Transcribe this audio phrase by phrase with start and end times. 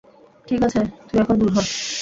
[0.47, 1.57] ঠিক আছে, তুই এখন দুর হ!